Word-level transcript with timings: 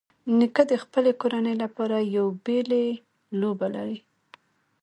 نیکه 0.37 0.63
د 0.71 0.73
خپلې 0.83 1.11
کورنۍ 1.21 1.55
لپاره 1.63 1.97
یو 2.15 2.27
بېلې 2.45 2.85
لوبه 3.41 3.67
لري. 3.75 3.97